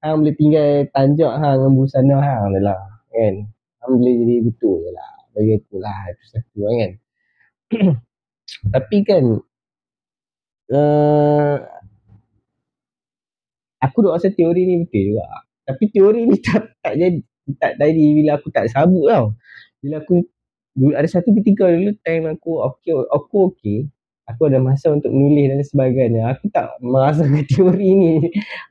[0.03, 3.33] Hang boleh tinggal tanjak hang dengan busana hang lah kan.
[3.81, 6.91] Hang boleh jadi betul je lah bagi aku lah itu satu kan.
[8.73, 9.23] Tapi kan
[10.71, 11.55] uh,
[13.83, 15.25] aku duk rasa teori ni betul juga.
[15.67, 17.19] Tapi teori ni tak tak jadi
[17.61, 19.25] tak jadi bila aku tak sabut tau.
[19.83, 20.25] Bila aku
[20.95, 23.79] ada satu ketika dulu time aku okey aku okey.
[24.25, 26.33] Aku ada masa untuk menulis dan sebagainya.
[26.33, 28.13] Aku tak merasa teori ni.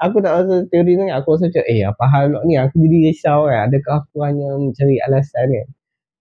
[0.03, 1.14] Aku tak rasa teori ni.
[1.14, 2.59] Aku rasa macam eh apa hal ni?
[2.59, 3.70] Aku jadi risau kan.
[3.70, 5.68] Adakah aku hanya mencari alasan kan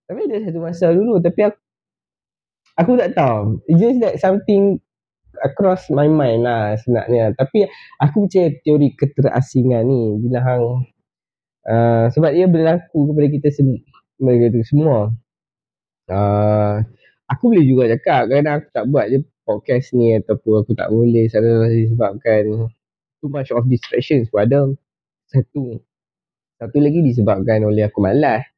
[0.07, 1.59] Tapi ada satu masa dulu tapi aku
[2.79, 3.61] aku tak tahu.
[3.69, 4.81] It's just that something
[5.41, 7.33] across my mind lah sebenarnya.
[7.37, 7.65] Tapi
[8.01, 10.63] aku percaya teori keterasingan ni bila hang
[11.67, 13.79] uh, sebab ia berlaku kepada kita semua
[14.21, 15.11] mereka tu semua.
[16.07, 16.83] Uh,
[17.31, 21.27] aku boleh juga cakap kadang aku tak buat je podcast ni ataupun aku tak boleh
[21.27, 22.69] sebabkan
[23.19, 24.61] too much of distractions pun ada.
[25.31, 25.79] Satu
[26.61, 28.52] satu lagi disebabkan oleh aku malas.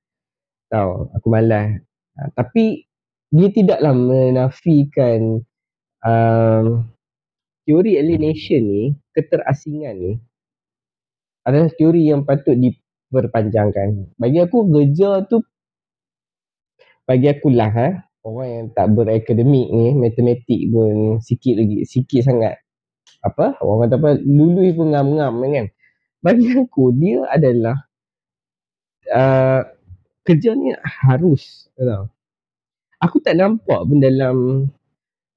[0.71, 1.81] Tahu, aku malas.
[2.17, 2.85] Uh, tapi
[3.29, 5.43] dia tidaklah menafikan
[6.05, 6.65] um,
[7.65, 10.13] teori alienation ni, keterasingan ni
[11.45, 14.17] adalah teori yang patut diperpanjangkan.
[14.17, 15.45] Bagi aku kerja tu
[17.05, 17.87] bagi aku lah ha,
[18.25, 22.57] orang yang tak berakademik ni, matematik pun sikit lagi, sikit sangat
[23.21, 25.67] apa, orang kata apa, lulus pun ngam-ngam kan.
[26.25, 27.77] Bagi aku, dia adalah
[29.13, 29.61] uh,
[30.25, 30.73] kerja ni
[31.05, 32.09] harus, tahu.
[32.99, 34.67] Aku tak nampak pun dalam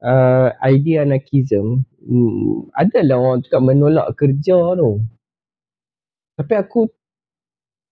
[0.01, 5.05] uh, idea anarchism hmm, adalah orang cakap menolak kerja tu.
[6.38, 6.88] Tapi aku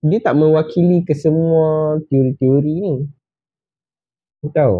[0.07, 2.95] dia tak mewakili ke semua teori-teori ni.
[4.47, 4.77] Tahu?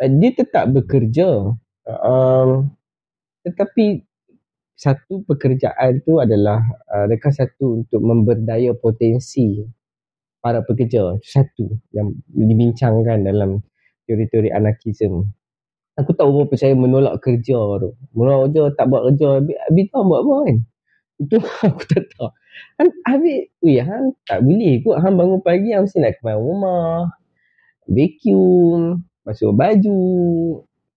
[0.00, 1.52] Uh, dia tetap bekerja.
[1.84, 2.72] Um,
[3.44, 4.00] tetapi
[4.74, 9.62] satu pekerjaan tu adalah uh, dekat satu untuk memberdaya potensi
[10.44, 11.16] para pekerja.
[11.24, 13.64] Satu yang dibincangkan dalam
[14.06, 15.24] teori-teori anarkism.
[16.00, 17.90] Aku tak berapa percaya menolak kerja tu.
[18.18, 19.28] Menolak kerja, tak buat kerja.
[19.70, 20.56] Habis tahu buat apa kan?
[21.22, 21.36] Itu
[21.68, 22.30] aku tak tahu.
[22.82, 24.96] Han, habis, weh, Han tak boleh kot.
[25.02, 27.10] Han bangun pagi, Han mesti nak kembali rumah
[27.88, 30.00] vacuum, basuh baju,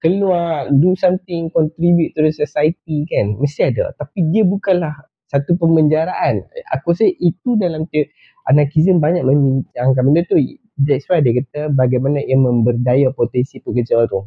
[0.03, 3.35] keluar, do something, contribute to the society kan.
[3.41, 3.93] Mesti ada.
[3.97, 4.93] Tapi dia bukanlah
[5.27, 6.45] satu pemenjaraan.
[6.77, 8.11] Aku rasa itu dalam te-
[8.47, 10.39] anarkism banyak membincangkan benda tu.
[10.79, 14.25] That's why dia kata bagaimana ia memberdaya potensi pekerja tu.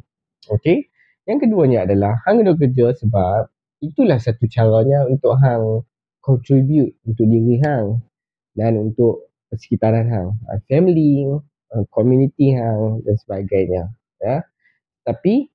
[0.48, 0.88] Okay.
[1.28, 3.48] Yang keduanya adalah hang kena kerja sebab
[3.84, 5.84] itulah satu caranya untuk hang
[6.20, 8.02] contribute untuk diri hang
[8.58, 10.28] dan untuk sekitaran hang.
[10.66, 11.28] Family,
[11.70, 14.42] Uh, community hang dan sebagainya ya
[15.06, 15.54] tapi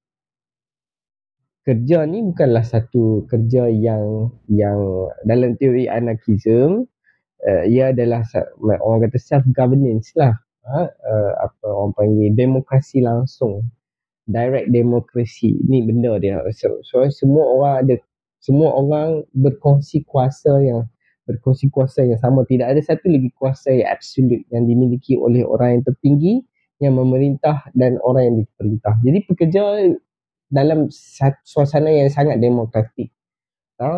[1.67, 4.79] kerja ni bukanlah satu kerja yang yang
[5.27, 6.87] dalam teori anarkism
[7.43, 8.23] uh, ia adalah
[8.79, 10.31] orang kata self governance lah
[10.69, 10.87] ha?
[10.87, 13.67] uh, apa orang panggil demokrasi langsung
[14.25, 17.95] direct democracy ni benda dia so, so semua orang ada
[18.39, 20.85] semua orang berkongsi kuasa yang
[21.25, 22.45] berkongsi kuasa yang sama.
[22.45, 26.33] Tidak ada satu lagi kuasa yang absolut yang dimiliki oleh orang yang tertinggi
[26.77, 28.95] yang memerintah dan orang yang diperintah.
[29.01, 29.61] Jadi pekerja
[30.53, 30.93] dalam
[31.43, 33.09] suasana yang sangat demokratik.
[33.81, 33.89] Ha,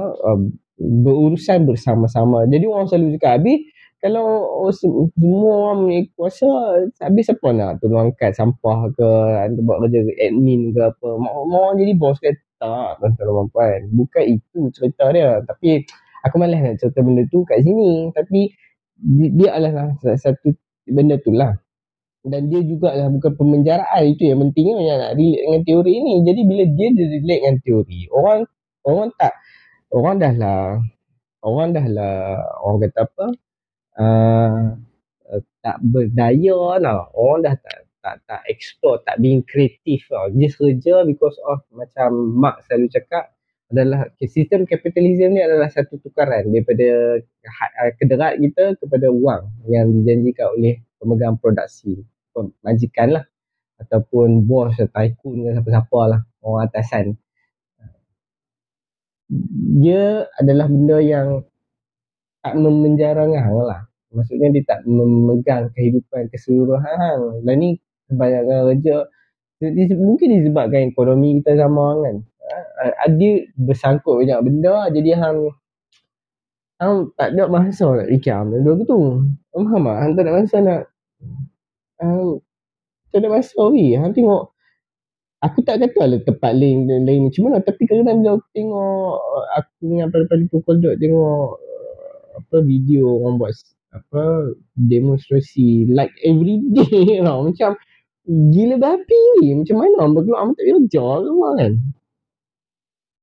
[0.77, 2.45] berurusan bersama-sama.
[2.49, 3.59] Jadi orang selalu cakap, habis
[3.97, 4.25] kalau
[4.71, 6.49] semua orang punya kuasa,
[7.01, 9.09] habis siapa nak tolongkan sampah ke,
[9.49, 11.07] anda buat kerja admin ke apa.
[11.17, 12.33] Orang jadi bos ke?
[12.57, 13.85] Tak, tuan-tuan puan.
[13.93, 15.45] Bukan itu cerita dia.
[15.45, 15.85] Tapi
[16.27, 18.51] aku malas nak cerita benda tu kat sini tapi
[19.31, 20.51] dia adalah satu
[20.89, 21.55] benda tu lah
[22.27, 26.13] dan dia juga lah bukan pemenjaraan itu yang pentingnya yang nak relate dengan teori ni
[26.27, 28.39] jadi bila dia relate dengan teori orang
[28.83, 29.33] orang tak
[29.93, 30.63] orang dah lah
[31.43, 32.15] orang dah lah
[32.63, 33.25] orang kata apa
[33.99, 34.77] uh,
[35.61, 37.11] tak berdaya lah.
[37.11, 40.31] Orang dah tak tak tak explore tak being creative lah.
[40.31, 43.35] Just kerja because of macam mak selalu cakap
[43.67, 50.55] adalah sistem kapitalisme ni adalah satu tukaran daripada uh, kederat kita kepada wang yang dijanjikan
[50.55, 51.99] oleh pemegang produksi
[52.63, 53.25] majikan lah.
[53.77, 57.13] Ataupun bos tycoon ke siapa-siapa lah orang atasan
[59.83, 61.43] dia adalah benda yang
[62.41, 67.43] tak memenjara hang lah maksudnya dia tak memegang kehidupan keseluruhan.
[67.43, 67.69] Dan ni
[68.07, 68.95] kebanyakan kerja
[69.97, 72.15] mungkin disebabkan ekonomi kita sama kan.
[72.77, 75.51] Uh, dia bersangkut banyak benda jadi hang
[76.79, 79.27] hang tak ada masa nak fikir benda tu.
[79.51, 79.97] Faham tak?
[79.97, 80.81] Hang tak ada masa nak
[81.99, 82.39] hang
[83.11, 83.97] tak ada masa weh.
[83.97, 84.53] Hang tengok
[85.41, 89.13] aku tak kata lah tempat lain lain macam mana tapi kadang-kadang bila aku tengok
[89.53, 91.61] aku dengan pada-pada pukul duk tengok
[92.37, 93.53] apa video orang buat
[93.93, 94.23] apa
[94.77, 97.77] demonstrasi like every day macam
[98.27, 101.73] gila babi ni macam mana orang berkeluar tak kerja ke kan.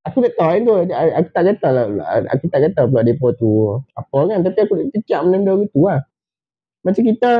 [0.04, 1.86] Aku tak tahu tu aku tak kata lah
[2.28, 6.00] aku tak kata pula depa tu apa kan tapi aku nak cecak benda tu lah.
[6.84, 7.30] Macam kita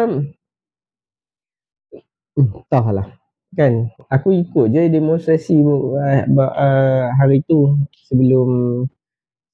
[2.37, 3.24] hmm, lah
[3.59, 7.79] kan aku ikut je demonstrasi uh, uh, hari tu
[8.11, 8.83] sebelum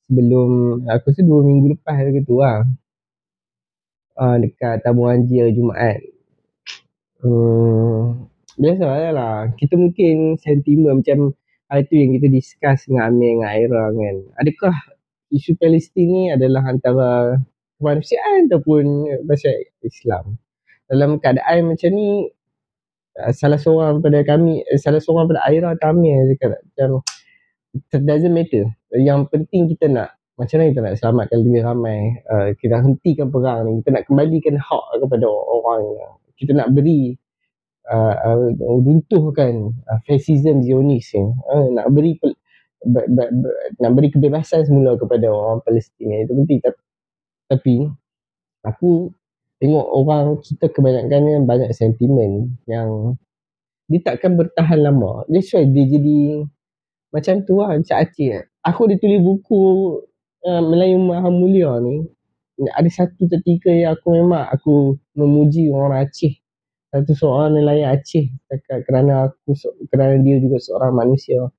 [0.08, 0.48] sebelum
[0.88, 2.64] aku rasa dua minggu lepas hari tu lah
[4.20, 6.00] uh, dekat tabung anjir Jumaat
[7.20, 9.52] Hmm, biasa lah.
[9.60, 11.36] Kita mungkin sentimen macam
[11.68, 14.16] hari tu yang kita discuss dengan Amir dengan Aira kan.
[14.40, 14.74] Adakah
[15.28, 17.36] isu Palestin ni adalah antara
[17.76, 18.84] kemanusiaan ataupun
[19.28, 19.52] pasal
[19.84, 20.40] Islam?
[20.88, 22.32] Dalam keadaan macam ni,
[23.34, 26.90] salah seorang pada kami, eh, salah seorang pada Aira atau Amir cakap macam
[27.74, 28.66] it doesn't matter.
[28.90, 32.00] Yang penting kita nak macam mana kita nak selamatkan lebih ramai
[32.32, 33.84] uh, kita hentikan perang ni.
[33.84, 35.82] Kita nak kembalikan hak kepada orang.
[36.40, 37.12] Kita nak beri
[37.92, 41.28] uh, uh, runtuhkan uh, fascism Zionis ni.
[41.44, 42.40] Uh, nak beri pe-
[42.88, 46.58] be- be- be- nak beri kebebasan semula kepada orang Palestin itu penting.
[46.64, 46.80] Tapi,
[47.52, 47.74] tapi
[48.64, 49.12] aku
[49.60, 53.20] tengok orang kita kebanyakannya banyak sentimen yang
[53.90, 55.28] dia takkan bertahan lama.
[55.28, 56.48] That's why dia jadi
[57.12, 59.60] macam tu lah macam Aceh aku dia tulis buku
[60.46, 62.08] uh, Melayu Maha Mulia ni.
[62.60, 66.40] Ada satu ketika yang aku memang aku memuji orang Aceh
[66.90, 68.26] satu seorang nelayan Aceh
[68.84, 69.54] kerana aku
[69.88, 71.50] kerana dia juga seorang manusia.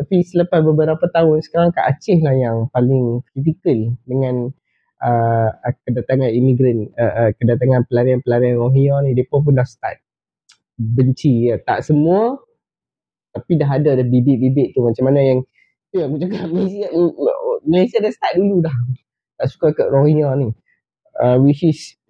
[0.00, 4.52] Tapi selepas beberapa tahun sekarang kat Aceh lah yang paling kritikal dengan
[5.00, 5.50] uh,
[5.88, 10.00] kedatangan imigran uh, uh, kedatangan pelarian-pelarian Rohingya ni depa pun dah start
[10.80, 11.60] benci ya.
[11.60, 12.40] tak semua
[13.30, 15.40] tapi dah ada ada bibit-bibit tu macam mana yang
[15.92, 16.88] ya aku cakap Malaysia
[17.66, 18.76] Malaysia dah start dulu dah
[19.40, 20.52] tak suka kat Rohingya ni
[21.20, 22.00] uh, which is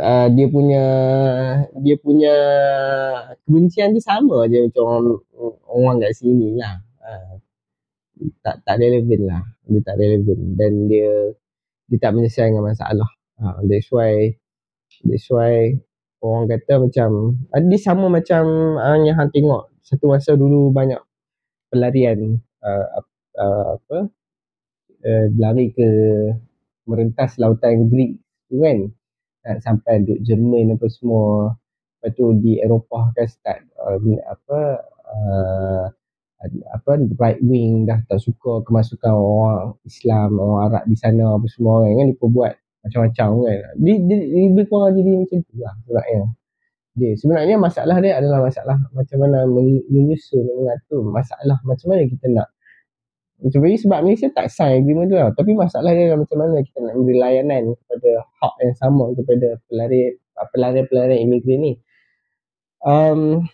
[0.00, 0.84] uh, dia punya
[1.80, 2.34] dia punya
[3.44, 5.06] kebencian tu sama je macam orang,
[5.66, 6.80] orang kat sini lah.
[7.00, 7.32] Uh,
[8.44, 9.42] tak tak relevan lah.
[9.68, 11.10] Dia tak relevan dan dia
[11.86, 13.10] dia tak menyelesaikan masalah.
[13.36, 14.32] Uh, that's why
[15.04, 15.76] that's why
[16.24, 17.08] orang kata macam
[17.52, 18.44] uh, dia sama macam
[18.80, 20.98] uh, yang hang tengok satu masa dulu banyak
[21.70, 22.86] pelarian uh,
[23.38, 23.98] uh, apa
[25.04, 25.88] uh, lari ke
[26.88, 28.90] merentas lautan Greek tu kan
[29.46, 31.54] nak sampai duduk Jerman apa semua
[31.98, 34.58] lepas tu di Eropah kan start uh, apa
[35.06, 35.84] uh,
[36.72, 41.82] apa right wing dah tak suka kemasukan orang Islam orang Arab di sana apa semua
[41.88, 42.52] kan kan dia buat
[42.86, 44.18] macam-macam kan dia, dia,
[44.52, 46.20] dia jadi macam tu lah sebenarnya
[46.96, 49.48] dia sebenarnya masalah dia adalah masalah macam mana
[49.88, 52.48] menyusun mengatur masalah macam mana kita nak
[53.36, 55.28] macam bagi sebab Malaysia tak sign agreement tu lah.
[55.36, 59.48] Tapi masalah dia adalah macam mana kita nak beri layanan kepada hak yang sama kepada
[60.56, 61.72] pelarian-pelarian imigran ni.
[62.80, 63.44] Um,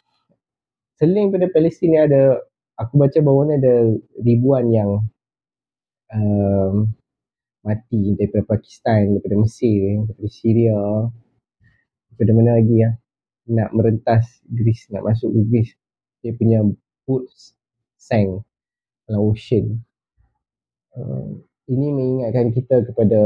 [1.03, 2.39] selain pada Palestin ni ada,
[2.83, 3.75] aku baca bahawa ada
[4.21, 4.91] ribuan yang
[6.13, 6.91] um,
[7.63, 10.81] mati daripada Pakistan, daripada Mesir, daripada Syria,
[12.11, 12.91] daripada mana lagi ya.
[13.43, 15.75] Nak merentas Greece, nak masuk ke Greece.
[16.23, 16.63] Dia punya
[17.07, 17.59] boats
[17.99, 18.47] sank
[19.07, 19.83] dalam ocean.
[20.95, 23.21] Uh, ini mengingatkan kita kepada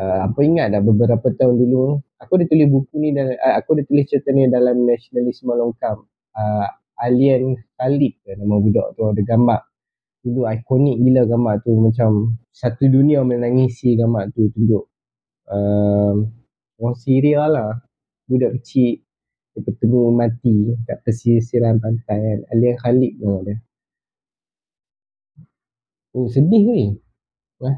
[0.00, 3.76] uh, apa ingat dah beberapa tahun dulu aku dah tulis buku ni dan uh, aku
[3.76, 6.00] dah tulis cerita ni dalam nasionalisme longkang
[6.36, 6.68] uh,
[7.00, 9.60] alien Khalid ke nama budak tu ada gambar
[10.24, 12.10] dulu ikonik gila gambar tu macam
[12.50, 14.84] satu dunia menangisi gambar tu tunjuk
[15.52, 16.14] uh,
[16.80, 17.70] orang Syria lah
[18.26, 19.02] budak kecil
[19.56, 23.56] dia bertemu mati kat pesisiran pantai kan alien Khalid nama dia
[26.16, 26.84] Oh sedih ni.
[27.68, 27.76] Eh,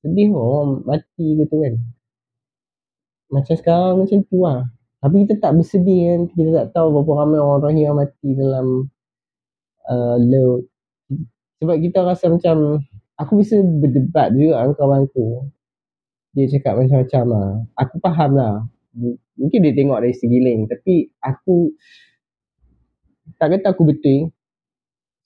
[0.00, 1.74] sedih orang mati gitu kan.
[3.28, 4.60] Macam sekarang macam tu lah.
[5.06, 6.20] Tapi kita tak bersedih kan.
[6.34, 8.90] Kita tak tahu berapa ramai orang yang mati dalam
[9.86, 10.66] uh, laut.
[11.62, 12.82] Sebab kita rasa macam
[13.14, 15.46] aku bisa berdebat juga dengan kawan aku.
[16.34, 17.50] Dia cakap macam-macam lah.
[17.78, 18.54] Aku faham lah.
[19.38, 20.66] Mungkin dia tengok dari segi lain.
[20.66, 21.70] Tapi aku
[23.38, 24.34] tak kata aku betul.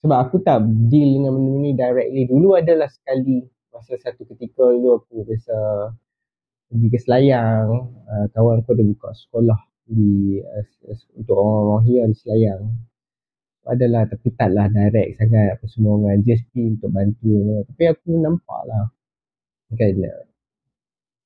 [0.05, 0.61] Sebab aku tak
[0.93, 2.29] deal dengan benda ni directly.
[2.29, 5.57] Dulu adalah sekali masa satu ketika dulu aku biasa
[6.69, 7.97] pergi ke Selayang.
[8.05, 12.63] Uh, kawan aku ada buka sekolah di uh, untuk orang Rohingya di Selayang.
[13.67, 17.61] Adalah tapi taklah direct sangat apa semua dengan JSP untuk bantu.
[17.69, 18.85] Tapi aku nampak lah.
[19.75, 19.91] Kan,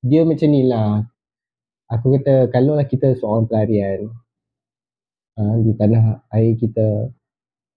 [0.06, 1.02] dia macam ni lah.
[1.86, 4.10] Aku kata kalau lah kita seorang pelarian
[5.38, 7.08] uh, di tanah air kita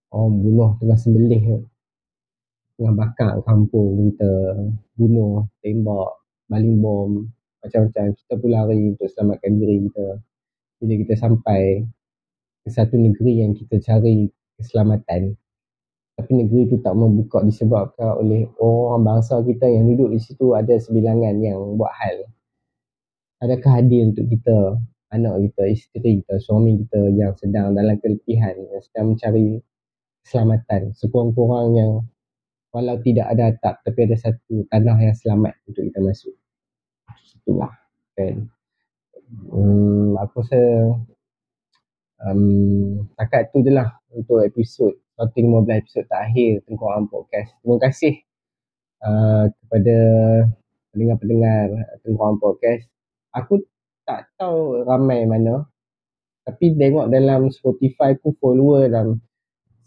[0.09, 1.61] orang bunuh tengah sembelih
[2.79, 4.31] tengah bakar kampung kita
[4.97, 6.09] bunuh tembak
[6.49, 7.27] baling bom
[7.61, 10.07] macam-macam kita pun lari untuk selamatkan diri kita
[10.79, 11.83] bila kita sampai
[12.63, 15.35] ke satu negeri yang kita cari keselamatan
[16.19, 20.75] tapi negeri itu tak membuka disebabkan oleh orang bangsa kita yang duduk di situ ada
[20.75, 22.27] sebilangan yang buat hal.
[23.39, 24.83] Adakah adil untuk kita
[25.15, 29.63] anak kita, isteri kita, suami kita yang sedang dalam keletihan yang sedang mencari
[30.27, 30.91] keselamatan?
[30.91, 32.03] Sekurang-kurangnya
[32.75, 36.35] walau tidak ada atap tapi ada satu tanah yang selamat untuk kita masuk.
[37.31, 37.71] Itulah
[38.19, 38.43] kan
[39.29, 40.61] Hmm, aku rasa
[42.25, 47.53] um, takat tu je lah untuk episod starting 15 episod terakhir Tengkorak Podcast.
[47.61, 48.13] Terima kasih
[49.05, 49.97] uh, kepada
[50.89, 51.65] pendengar-pendengar
[52.01, 52.89] Tengkorak Podcast.
[53.37, 53.61] Aku
[54.01, 55.69] tak tahu ramai mana
[56.49, 59.21] tapi tengok dalam Spotify aku follower dalam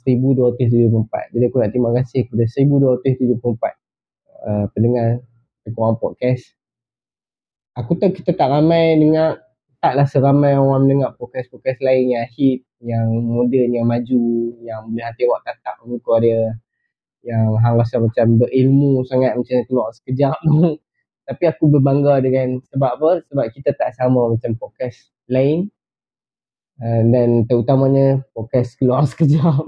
[0.06, 1.34] 1274.
[1.34, 3.42] Jadi aku nak terima kasih kepada 1274
[4.46, 5.18] uh, pendengar
[5.66, 6.54] Tengkorak Podcast.
[7.72, 9.40] Aku tahu kita tak ramai dengar
[9.80, 14.24] taklah seramai orang mendengar podcast-podcast lain yang hit, yang moden, yang maju,
[14.60, 16.54] yang boleh tengok tatap muka dia
[17.22, 20.76] yang hang rasa macam berilmu sangat macam keluar sekejap tu.
[21.28, 23.10] Tapi aku berbangga dengan sebab apa?
[23.30, 25.70] Sebab kita tak sama macam podcast lain.
[26.82, 29.64] Uh, dan terutamanya podcast keluar sekejap.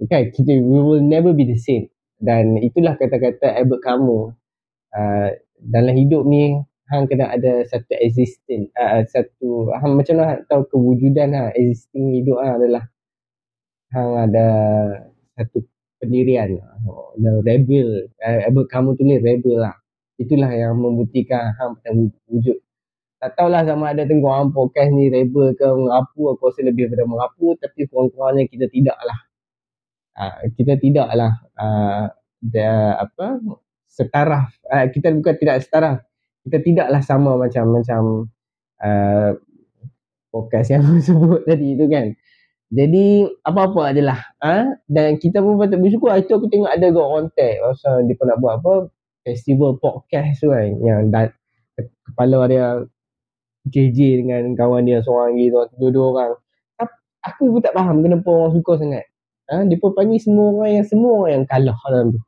[0.00, 1.92] okay, kita, we will never be the same.
[2.16, 4.32] Dan itulah kata-kata Albert Camus.
[4.94, 6.60] Uh, dalam hidup ni
[6.92, 12.36] hang kena ada satu existing uh, satu hang macam mana tahu kewujudan ha existing hidup
[12.44, 12.84] ha, adalah
[13.96, 14.46] hang ada
[15.34, 15.64] satu
[15.98, 19.74] pendirian oh, the rebel uh, kamu tulis rebel lah
[20.18, 22.58] itulah yang membuktikan hang pernah wujud.
[23.18, 27.08] Tak tahulah sama ada tengok hang podcast ni rebel ke mengapu aku rasa lebih daripada
[27.08, 29.18] mengapu tapi kurang-kurangnya kita tidak lah
[30.20, 32.06] uh, kita tidak lah uh,
[33.00, 33.26] apa
[33.94, 36.02] setaraf uh, kita bukan tidak setaraf
[36.44, 38.02] kita tidaklah sama macam macam
[38.82, 39.30] uh,
[40.34, 42.10] podcast yang aku sebut tadi tu kan.
[42.74, 44.66] Jadi apa-apa adalah ha?
[44.90, 48.38] dan kita pun patut bersyukur itu aku tengok ada got kontak pasal dia pun nak
[48.42, 48.72] buat apa
[49.22, 51.30] festival podcast tu kan yang dan
[52.02, 52.82] kepala dia
[53.70, 56.32] JJ dengan kawan dia seorang lagi dua-dua orang.
[57.24, 59.04] Aku pun tak faham kenapa orang suka sangat.
[59.48, 59.64] Ha?
[59.64, 62.20] Dia pun panggil semua orang yang semua orang yang kalah dalam tu.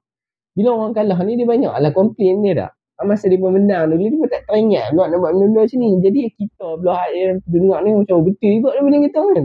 [0.57, 2.71] Bila orang kalah ni dia banyak lah komplain dia dah.
[3.05, 5.89] Masa dia menang dulu dia pun tak teringat pula nak buat benda-benda macam ni.
[6.01, 9.45] Jadi kita pula yang dengar ni macam betul juga dia boleh kata kan.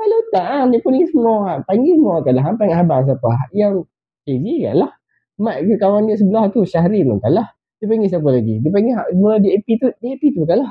[0.00, 2.44] Kalau tak ha, dia pun semua panggil semua kalah.
[2.54, 3.74] Panggil abang siapa yang
[4.30, 4.92] Easy kan lah
[5.40, 7.48] mak ke kawan dia sebelah tu Syahrir pun kalah.
[7.80, 8.54] Dia panggil siapa lagi?
[8.60, 10.70] Dia panggil mula di AP tu di AP tu kalah.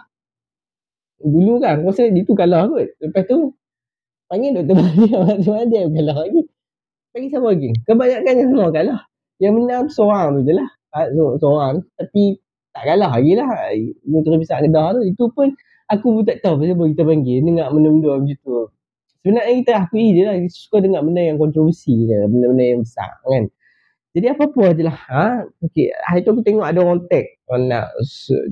[1.20, 2.88] Dulu kan aku rasa dia tu kalah kot.
[3.02, 3.52] Lepas tu
[4.30, 4.76] panggil Dr.
[4.78, 6.42] Maria macam dia kalah lagi.
[7.12, 7.70] Panggil siapa lagi?
[7.84, 9.09] Kebanyakan yang semua kalah
[9.40, 10.70] yang menang seorang tu je lah.
[11.40, 12.38] Seorang tapi
[12.76, 13.50] tak kalah lagi lah.
[14.06, 15.48] Motor besar Kedah tu itu pun
[15.90, 17.38] aku pun tak tahu kenapa kita panggil.
[17.42, 18.68] Dengar benda-benda macam tu.
[19.20, 23.12] Sebenarnya kita akui je lah kita suka dengar benda yang kontroversi je benda-benda yang besar
[23.24, 23.44] kan.
[24.10, 25.46] Jadi apa-apa je lah ha?
[25.62, 25.94] okay.
[26.02, 27.28] hari tu aku tengok ada orang tag.
[27.48, 27.92] Orang nak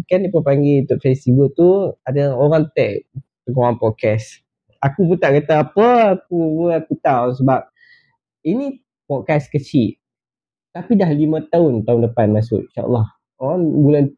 [0.07, 3.03] kan dia pun panggil untuk festival tu ada orang tag
[3.51, 4.43] orang podcast.
[4.83, 7.65] Aku pun tak kata apa aku aku tahu sebab
[8.45, 9.97] ini podcast kecil
[10.78, 13.05] tapi dah lima tahun tahun depan masuk insyaAllah.
[13.41, 14.13] Oh, bulan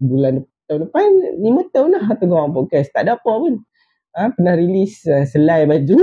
[0.00, 1.04] bulan tahun depan
[1.40, 2.88] lima tahun lah tengok orang podcast.
[2.96, 3.60] Tak ada apa pun.
[4.16, 5.98] Ha, pernah rilis uh, selai baju.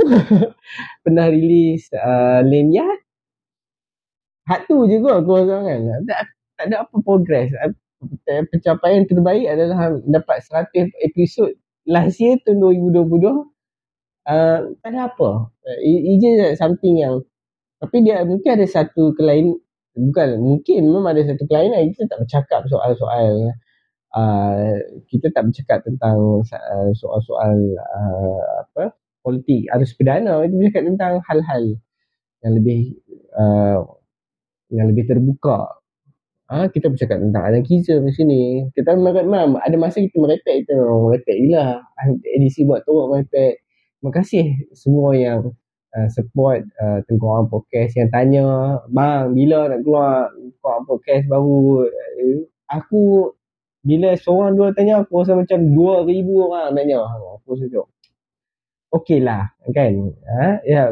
[1.03, 3.01] pernah rilis uh, lanyard.
[4.45, 5.79] Hak tu je kot aku rasa kan.
[6.05, 6.21] Tak,
[6.61, 7.49] tak ada apa progress.
[8.29, 10.37] Pencapaian terbaik adalah dapat
[10.69, 11.49] 100 episod
[11.89, 13.25] last year tahun 2022.
[14.25, 15.49] Uh, tak ada apa.
[15.81, 17.25] It, it something yang
[17.81, 19.57] tapi dia mungkin ada satu kelain
[19.95, 23.55] bukan mungkin memang ada satu kelainan kita tak bercakap soal-soal
[24.11, 24.75] uh,
[25.07, 28.93] kita tak bercakap tentang uh, soal-soal uh, apa
[29.23, 31.63] politik arus perdana kita bercakap tentang hal-hal
[32.43, 32.99] yang lebih
[33.33, 33.81] uh,
[34.69, 35.81] yang lebih terbuka
[36.45, 38.41] Ah ha, kita bercakap tentang anarkisme di sini.
[38.69, 41.81] Kita memang ada masa kita merepek kita merepek gila.
[42.21, 43.65] Edisi buat tu merepek.
[43.97, 45.49] Terima kasih semua yang
[45.95, 48.45] uh, support uh, Tengkorak Podcast yang tanya
[48.91, 51.87] bang bila nak keluar Tengkorak Podcast baru?
[51.87, 52.39] Uh,
[52.69, 53.31] aku
[53.85, 57.05] bila seorang dua tanya aku rasa macam dua ribu orang tanya.
[57.39, 57.65] Aku rasa
[59.01, 59.93] okey lah kan?
[60.25, 60.59] Ha?
[60.67, 60.83] ya.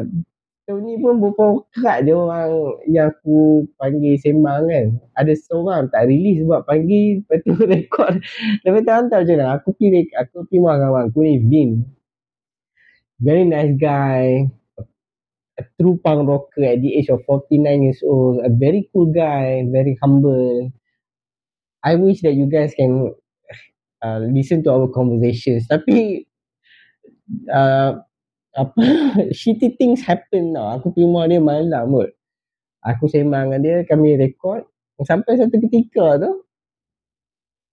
[0.64, 2.48] Tahun ni pun beberapa kerat je orang
[2.88, 4.86] yang aku panggil sembang kan?
[5.12, 8.12] Ada seorang tak release sebab panggil lepas tu rekod
[8.64, 9.46] lepas tu hantar macam mana?
[9.60, 11.84] Aku pilih aku pilih kawan aku ni Vin.
[13.20, 14.48] Very nice guy
[15.58, 19.62] a true punk rocker at the age of 49 years old, a very cool guy,
[19.70, 20.72] very humble.
[21.84, 23.14] I wish that you guys can
[24.02, 25.68] uh, listen to our conversations.
[25.68, 26.26] Tapi
[27.52, 28.00] uh,
[28.54, 28.82] apa
[29.38, 30.80] shitty things happen tau.
[30.80, 32.10] Aku terima dia malam kot.
[32.84, 34.68] Aku sembang dengan dia, kami record.
[35.08, 36.44] Sampai satu ketika tu,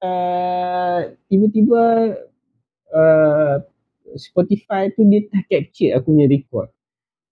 [0.07, 2.15] uh, tiba-tiba
[2.95, 3.55] uh,
[4.15, 6.71] Spotify tu dia tak capture aku punya record.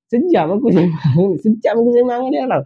[0.09, 1.29] Sejam aku sembang.
[1.45, 2.63] Sejam aku sembang dia tau.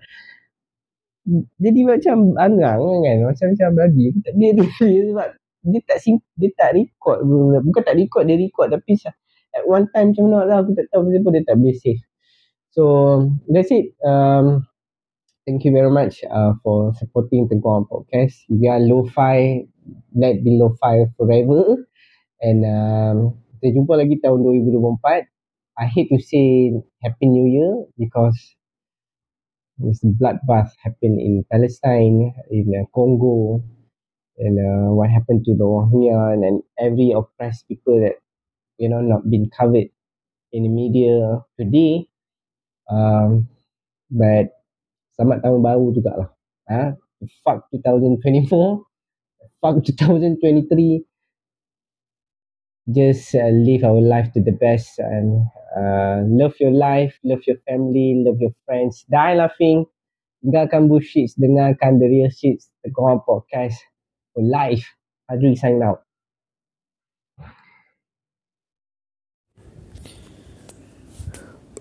[1.59, 3.17] Jadi macam angang kan.
[3.27, 4.03] Macam macam bagi.
[4.11, 4.65] Aku tak boleh tu.
[5.11, 5.27] Sebab
[5.63, 7.23] dia tak sim, dia tak record
[7.63, 8.99] bukan tak record dia record tapi
[9.55, 12.01] at one time macam mana lah aku tak tahu pun dia tak boleh save
[12.73, 12.83] so
[13.47, 14.65] that's it um,
[15.47, 19.63] thank you very much uh, for supporting the Go podcast we are lo-fi
[20.11, 21.79] let be lo-fi forever
[22.43, 25.32] and um, kita jumpa lagi tahun 2024
[25.77, 26.71] I hate to say
[27.01, 28.37] happy new year because
[29.77, 33.63] this bloodbath happened in Palestine in uh, Congo
[34.37, 38.21] and uh, what happened to the Rohingya and every oppressed people that
[38.77, 39.89] you know not been covered
[40.51, 42.05] in the media today
[42.89, 43.49] um,
[44.13, 44.53] but
[45.17, 46.29] selamat tahun baru jugalah
[46.69, 46.93] ha?
[47.41, 48.49] fuck 2024
[49.57, 51.01] fuck 2023
[52.89, 57.57] just uh, live our life to the best and uh, love your life love your
[57.67, 59.05] family love your friends.
[59.07, 59.85] Die laughing.
[60.43, 61.31] Tinggalkan bullshit.
[61.39, 62.59] Dengarkan the real shit.
[62.83, 63.79] The Go Podcast
[64.35, 64.83] for life.
[65.31, 66.03] Adri sign out.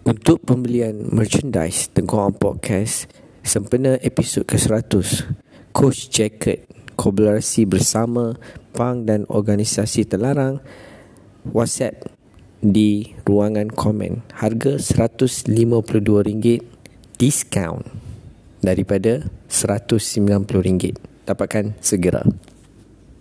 [0.02, 3.06] Untuk pembelian merchandise The Go On Podcast
[3.46, 5.30] Sempena episod ke-100
[5.70, 6.66] Coach Jacket
[6.98, 8.34] Kolaborasi bersama
[8.74, 10.58] Pang dan organisasi terlarang
[11.50, 12.06] WhatsApp
[12.62, 14.22] di ruangan komen.
[14.38, 16.62] Harga RM152
[17.18, 17.82] Discount
[18.62, 20.94] Daripada RM190
[21.26, 22.22] Dapatkan segera